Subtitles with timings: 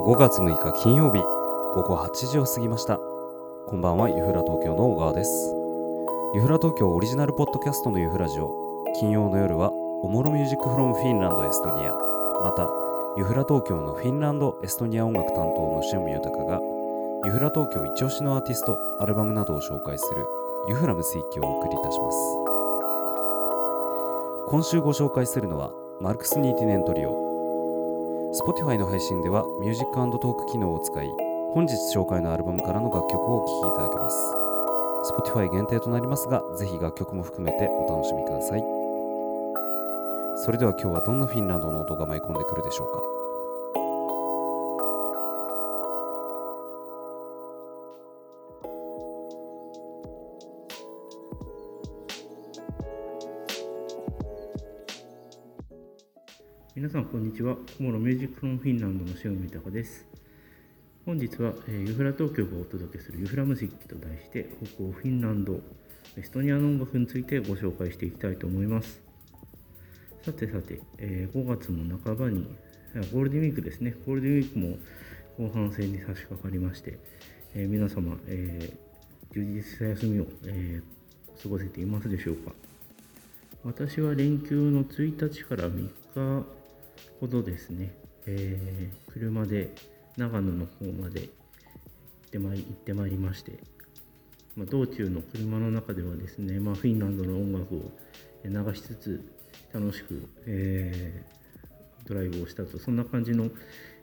[0.00, 1.18] 5月6日金曜日
[1.74, 2.96] 午後8時を過ぎました。
[2.96, 5.54] こんばんはユフラ東京の小川です。
[6.34, 8.50] ユフラ東京オリジナルポッドキャストのユフラジオ。
[8.98, 9.70] 金曜の夜は
[10.02, 11.92] おもろミュージックフロムフィンランドエストニア。
[12.42, 12.66] また
[13.18, 16.60] ユフラ東京のフィンランドエストニア音楽担当の塩見豊が
[17.26, 20.24] ユフラ東京一押しのアーティストアルバムなどを紹介する
[20.68, 22.16] ユフラムスイッチをお送りいたします。
[24.48, 27.29] 今週ご紹介するのはマルクス・ニーティネントリオ。
[28.32, 31.10] Spotify の配信ではミュージックトーク機能を使い
[31.52, 34.16] 本日紹介のアルバムからの楽曲をお聴きいただけます。
[35.10, 38.62] Spotify 限定となりますがぜひ楽曲も含めてお楽しみください。
[40.44, 43.02] それでは今日はどんなフィンランドの音が舞い込んでくるでしょうか？
[56.76, 57.56] 皆さんこんにちは。
[57.56, 60.06] コモロミュージックフロンフィンランドの塩見隆です。
[61.04, 65.58] 本日は、えー、ユフラ東京がお届けするユフラムシックと題して北欧フィンランド、
[66.16, 69.00] エストニアの音楽についてご紹介していきたいと思います。
[70.22, 72.46] さてさて、えー、5月も半ばに
[73.12, 73.96] ゴールデンウィークですね。
[74.06, 74.76] ゴールデンウィークも
[75.48, 77.00] 後半戦に差し掛かりまして、
[77.56, 78.72] えー、皆様、え
[79.32, 80.80] 充実した休みを、え
[81.42, 82.52] 過ごせていますでしょうか。
[83.64, 85.88] 私は連休の1日から3
[86.44, 86.59] 日
[87.20, 87.92] ほどですね、
[88.26, 89.74] えー、車で
[90.16, 93.60] 長野の方まで行ってまい行ってまいりまして、
[94.56, 97.90] まあ、道中の車の中ではですね、まあ、フィンランドの音楽を
[98.44, 99.32] 流しつつ
[99.72, 103.50] 楽しく、えー、ドライブをしたとそんな感じの、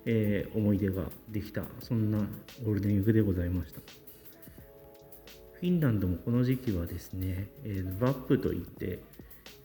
[0.06, 2.20] えー、思い出ができたそんな
[2.64, 3.82] ゴールデンウィークでございました。
[5.60, 9.00] フィンランドもこの時期はですね、えー、バップといって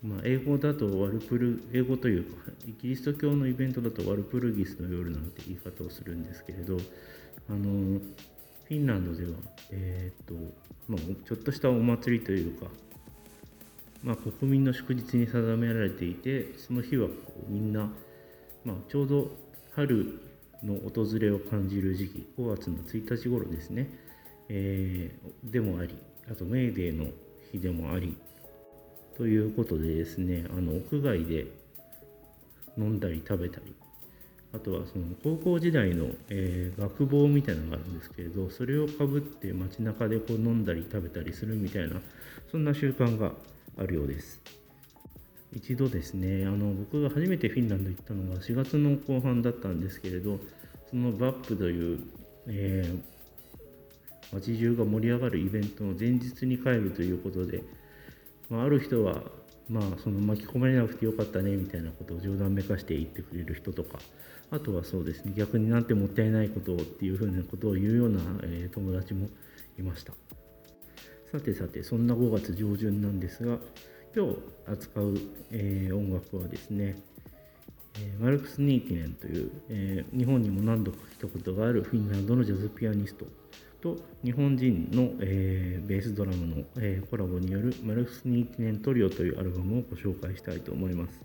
[0.02, 2.50] まあ、英語だとワルプル、英語というか、
[2.80, 6.76] キリスト教のイベントだとワルプルギスの夜なんて言い方をするんですけれど、
[7.48, 8.00] あの
[8.72, 9.30] フィンランドでは、
[9.70, 10.34] えーと
[10.88, 12.66] まあ、ちょっとしたお祭りというか、
[14.02, 17.14] まあ、国民の祝日に定められていて、その日はこ
[17.48, 17.88] うみんな、
[18.64, 19.30] まあ、ちょうど
[19.76, 20.20] 春
[20.64, 23.88] の訪れを感じる時期、5月の1日頃ですね、
[24.48, 25.94] えー、でもあり、
[26.30, 27.06] あとメーデーの
[27.52, 28.16] 日でもあり、
[29.16, 31.46] ということでですねあの屋外で
[32.78, 33.74] 飲んだり食べたり
[34.54, 42.00] あとはその高校時代の、えー、学帽みたいなのがあるんですけれどそれをかぶって街中でこう飲んだり食べたりするみたいな
[42.50, 43.32] そんな習慣が
[43.78, 44.40] あるようです。
[45.54, 50.38] 一度ですねあの僕が初めてフィンランド行ったのが4月の後半だったんですけれど
[50.90, 52.00] そのバップという、
[52.46, 57.62] えー、街中が盛り上がるイベントの前日に帰るということで
[58.52, 59.22] まあ、ある人は、
[59.70, 63.98] まあ、その巻き込まれなくてよかったねみたいなことを冗談めかして言ってくれる人とか。
[64.50, 69.30] あとはそうですね逆になんてもったいないことをっていうふうなことを言うような、えー、友達も
[69.78, 70.12] いました。
[71.32, 73.56] さてさてそんな5月上旬なんですが
[74.14, 74.36] 今日
[74.70, 75.14] 扱う、
[75.52, 77.00] えー、音楽はですね、
[77.98, 83.24] え、マルクス・ニーティネンという、え日本にも何度か来たことがあるフィンランドのジャズピアニスト
[83.82, 91.20] と日本人の、えー、ベースドラムの、えー、コラボによるマルクス・ニーティネントリオというアルバムをご紹介したいと思います。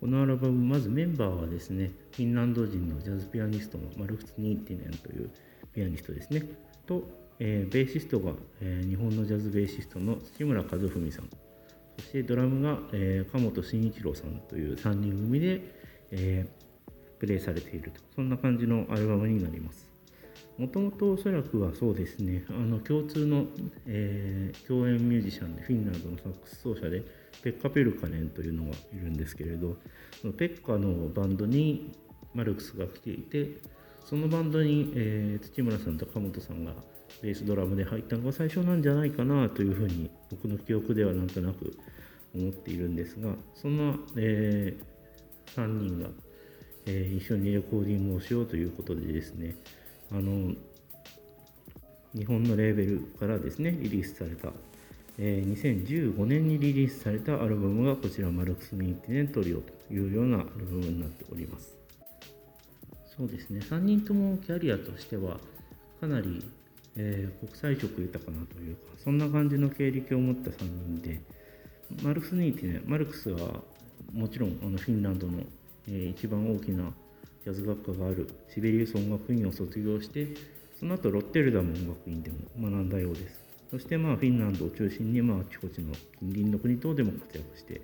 [0.00, 5.30] このアルバム、まずメンバーはですね、フィンランド人のジャズピアニストのマルクス・ニーティネンという
[5.72, 6.44] ピアニストですね、
[6.86, 7.02] と、
[7.40, 11.28] えー、ベーシストが、えー、日本のジャズベーシストの土村和文さん、
[11.98, 15.62] そしてドラムが、えー、鴨本慎一郎さんという3人組で、
[16.12, 16.46] え、
[17.18, 19.95] プレイされていると、そんな感じのアルバムになります。
[20.58, 23.44] もともとおそらくはそうですね、あの共通の、
[23.86, 27.02] えー、共演ミュージシャンでフィンランドのサックス奏者で
[27.42, 29.76] ペッカ・ペルカネンというのがいるんですけれど、
[30.20, 31.92] そのペッカのバンドに
[32.34, 33.50] マルクスが来ていて、
[34.04, 36.72] そのバンドに、えー、土村さんと鴨本さんが
[37.22, 41.76] ベースドラムで入ったのが最初なんじゃないかなというふうに僕の記憶ではなんとなく
[42.34, 46.08] 思っているんですが、そんな、えー、3人が、
[46.86, 49.56] えー、一緒にレコーディングをしようということでですね、
[50.12, 50.54] あの
[52.14, 54.48] 日本のレーベルからですねリリースされた、
[55.18, 61.76] えー、2015年にリリースされたアルバムがこちらマルクス・ミーティネントリオというようなアルバムになっております。
[63.16, 63.60] そうですね。
[63.60, 65.38] 3人ともキャリアとしては
[66.00, 66.44] かなり、
[66.96, 71.20] えー、国際色豊かなというかそんな感じの経歴を持った3人で
[72.02, 73.62] マルクス・ミーティネマルクスは
[74.12, 75.40] もちろんあのフィンランドの、
[75.88, 76.92] えー、一番大きな
[77.46, 80.26] ジャズ学科があるシベリウス音楽院を卒業して
[80.80, 83.40] その後ロッテルダム音楽院でも学んだようです
[83.70, 87.80] そしてまあフィンランドを中心にまああちこちの近隣の国等でも活躍して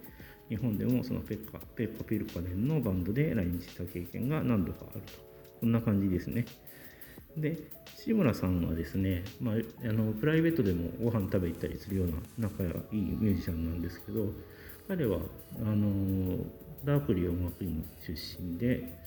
[0.49, 5.13] 日本でもそのペッカペッカ・ピルカネンのバンドで来日した経験が何度かあると
[5.61, 6.45] こんな感じですね。
[7.37, 7.57] で、
[7.97, 9.55] 志村さんはですね、まあ、
[9.89, 12.15] あのプライベートでもご飯食べ行ったりするような
[12.51, 14.27] 仲いいミュージシャンなんですけど、
[14.89, 15.19] 彼は
[15.61, 16.37] あの
[16.85, 19.02] ダークリー音楽院出身で、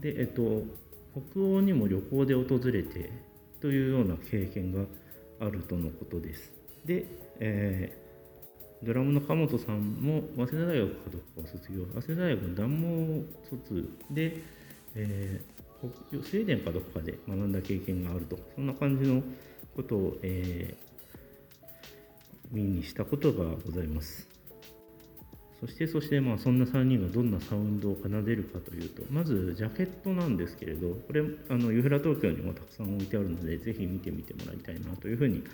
[0.00, 0.64] で、えっと、
[1.12, 3.12] 北欧にも旅行で訪れて
[3.60, 4.84] というような経験が
[5.40, 6.52] あるとのことです。
[6.84, 7.06] で、
[7.38, 14.36] えー、ドラムの鴨本さんも早稲田大学かどこかを卒業、早稲田大学の断網卒で、
[14.94, 19.22] えー、スウェーデンかどこかで学んだ経験があると、そんな感じの
[19.76, 24.29] ことを、えー、耳にしたことがございます。
[25.60, 35.44] そしてそしてまあそんな3人がどんなサウンドを奏でるかというとまずジャケットなんですけれどこれあのユフラ東京にもたくさん置いてあるのでぜひ見てみてもらいたいなというふうに、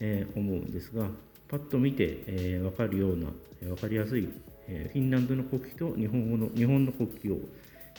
[0.00, 1.08] えー、思うんですが
[1.48, 3.28] パッと見て、えー、分かるような、
[3.62, 4.28] え、分かりやすい、
[4.68, 7.38] えフィンランドの国旗と日本語の日本の国旗を、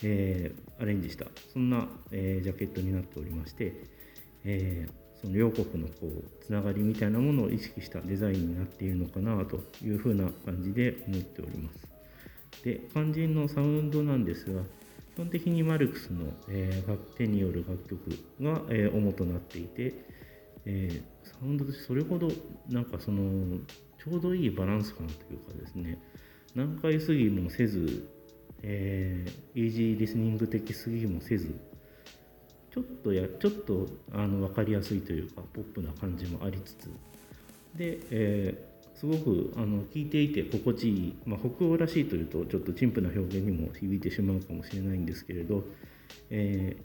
[0.04, 3.74] えアレンジしたそんな、えジャケットになっておりまして、
[4.46, 11.92] えーその両国のこうつながりみたいなものを意識したデザインになっているのかなというふうな感じで思っております。
[12.64, 14.62] で肝心のサウンドなんですが
[15.16, 18.10] 基本的にマルクスの、えー、楽手による楽曲
[18.42, 19.94] が、えー、主となっていて、
[20.66, 22.30] えー、サウンドとしてそれほど
[22.70, 23.58] なんかその
[24.04, 26.00] ちょうどいいバランス感というかですね
[26.56, 28.08] 難解すぎもせず、
[28.64, 31.56] えー、イージーリスニング的すぎもせず
[32.74, 36.86] ちょっとやちょっとあの分かりやすいというかポップな感じもありつつ
[37.76, 45.64] で、えー、すごくあの聞いていて心地いい、まあ、北欧らしいというとちょっと陳腐な表現にも響いてしまうかもしれないんですけれど、
[46.30, 46.78] え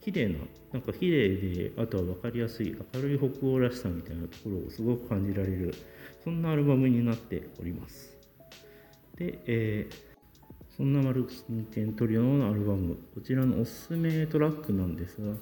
[0.00, 0.38] ー、綺麗な
[0.72, 5.74] なんか綺麗であとは分かりやすい明るい北欧らしさみたいなところをすごく感じられる
[6.24, 8.16] そんなアルバムになっております。
[9.16, 10.15] で、えー
[10.76, 15.32] そんなマルクス・テントリオのアルバム、こちらのおすすめトラックなんですが、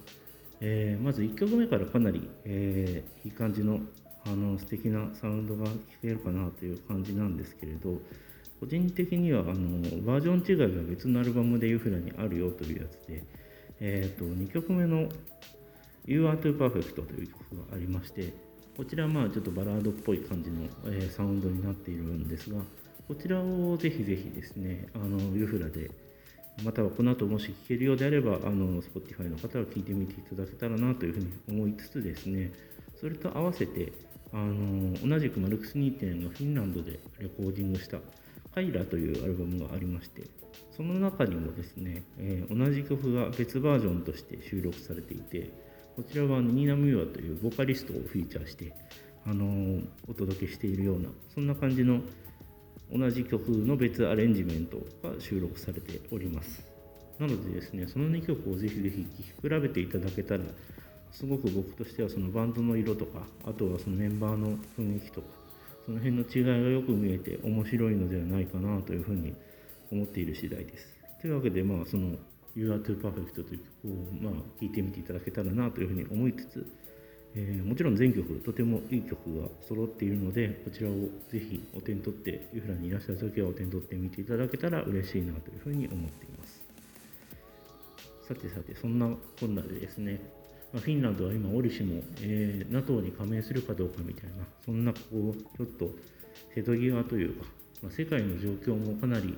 [0.60, 3.80] えー、まず1曲目からかなり、えー、いい感じの
[4.26, 5.70] あの素敵なサウンドが聴
[6.00, 7.98] けるかなという感じなんですけれど、
[8.60, 13.24] 個人的にはあのバージョン違いが別のアルバムでユフラにあるよというやつで、
[13.80, 15.08] えーと、2曲目の
[16.06, 18.32] You Are Too Perfect という曲がありまして、
[18.76, 22.60] こちらはまあちょっとバラードっぽい感じの、えー、サウンドになっているんですが、
[23.06, 25.90] こちらをぜひぜひですね、あのユフラで、
[26.64, 32.50] またはこの後もし聞けるようであれば、あの Spotify の方は聞いてみていただけたらなというふうに思いつつですね、
[32.98, 33.92] それと合わせて、
[34.32, 37.98] あの同じくマルクス2点がフィンランドでレコーディングした
[38.54, 40.22] カイラというアルバムがありまして、
[40.74, 45.50] その中にもですね、えー、同じ曲が別バージョンとして収録されていて、
[45.94, 48.72] こちらはニーナ・ミューアというボーカリストをフィーチャーして、
[49.26, 52.00] あの、お届けしているような、そんな感じの
[52.92, 56.64] 同じ曲の別アレンジメントが収録されております。
[57.18, 59.04] なのでですねその2曲をぜひぜひ
[59.42, 60.40] 聴き比べていただけたら
[61.12, 65.28] すごく僕としてはそのバンドの色とかあとはそのメンバーの雰囲気とか
[65.86, 69.34] その辺の違いがよく見えて面白いのではないかなというふうに
[69.92, 70.96] 思っている次第です。
[71.20, 72.16] というわけでまあその
[72.56, 76.66] You Are Too Perfect という曲をまあ聴いてみていただけたらなというふうに思いつつ
[77.36, 80.92] えー、もちろん全曲とてもいい曲が揃っているのでこちらを
[81.30, 86.62] ぜひお手に取ってユフラにいらっしゃる時はお手に取ってみていただけたら嬉しいなというふうに思っています。
[88.28, 90.20] さてさてそんなこんなでですね、
[90.72, 95.90] ま、フィンランドは今折しも、えー、NATO に加盟するかどうかみたいなそんなこうちょっと
[96.54, 97.46] 瀬戸際というか、
[97.82, 99.36] まあ、世界の状況もかなり、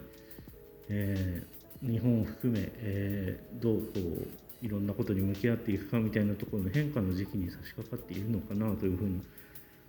[0.88, 9.20] えー、日本を含め、えどうこういろんなことに向き合っていくかみたいなところの変化の時期に差し掛かっているのかなというふうに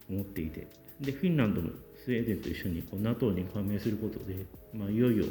[0.10, 0.68] 思っていて。
[1.02, 5.26] でフィンランドもスウェーデンと一緒にこう NATO に加盟することで、まあ、いよいよ、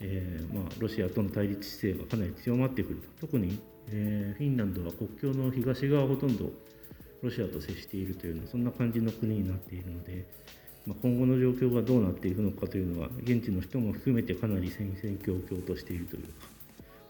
[0.00, 3.26] えー、まあ、ロシアとの対立姿勢がかなり強まってくると。
[3.26, 6.50] 特に、えー、フィンランドは国境の東側ほとんど
[7.22, 10.26] ロシアと接しているというようなそんな感じの国になっているので、
[10.86, 16.55] まあ、今後の状況がどうなっていくのかというのは現地の人も含めてかなり戦々恐々としているというか。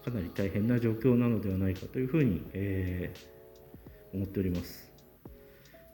[0.07, 4.89] かなり大変な状況なのではないかというふうに、えー、思っております。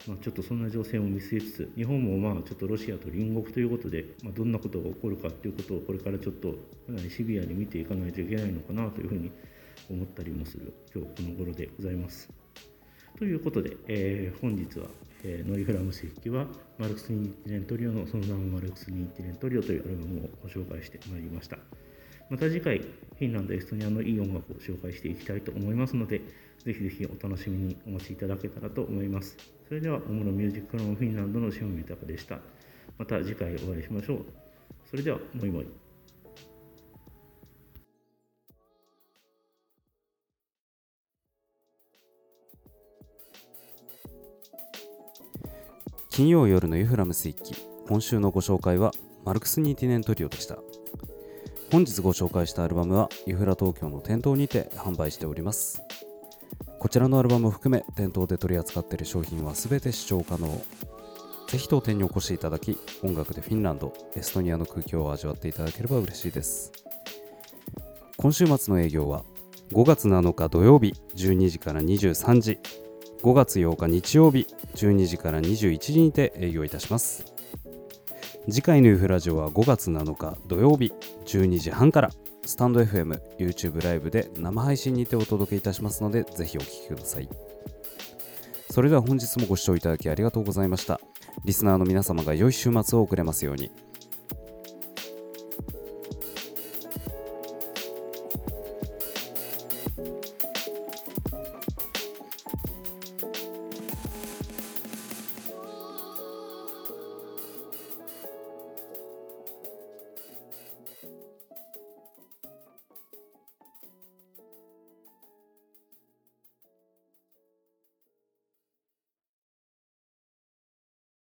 [0.07, 6.57] まあ、ちょっとそんな情勢を見据えつつ、日本もまあちょっとロシアと隣国ということで、まあ、どんなことが起こるかということをこれからちょっとか
[6.89, 9.31] なりシビアに見ていかないといけないのかなというふうに
[9.89, 12.29] 思ったりもする今日この頃でございます。
[13.17, 14.85] ということで、えー、本日は、
[15.23, 16.45] えー、ノイフラムス筆記は
[16.77, 21.57] マルクス・ニーティレントリオのその名もマルクス・ニーティレントリオというアルバムをご紹介してまいりました。
[22.33, 26.19] また次回フィンランドエストニアのいい音楽を紹介していきたいと思いますので
[26.65, 29.37] ぜひぜひお楽しみにお待ちいただけたらと思います。
[29.67, 32.39] それでは主のミュージックローンフィンランドの塩見豊でした。
[32.97, 34.25] また次回お会いしましょう。
[34.89, 35.67] それではもいもい。
[46.09, 47.53] 金曜夜のユフラムスイッチ。
[47.87, 48.91] 今週のご紹介は
[49.23, 50.57] マルクス・ニーティネントリオでした。
[51.73, 55.81] 本日ご紹介したアルバムはユフラ東京の店頭にて販売しております。
[56.77, 60.49] こちらのアルバムを含め店頭で取り扱っている商品は全て視聴可能。
[61.47, 66.71] ぜひ当店にお越しいただき音楽でフィンランドエストニアの空気を味わっていただければ嬉しいです。
[68.17, 69.23] 今週末の営業は
[69.71, 72.59] 5月7日土曜日12時から23時。
[73.23, 77.32] 5月8日日曜日12時から21時にて営業いたします。
[78.49, 80.91] 次回のユフラジオは5月7日土曜日
[81.25, 82.09] 12時半から
[82.45, 87.29] スタンド FM、YouTube ライブで生配信にてお届けいたしますのでぜひお聴きください。
[88.69, 90.99] それでは本日もご視聴いただきありがとうございました。
[91.45, 93.71] リスナーの皆様が良い週末を送れますように。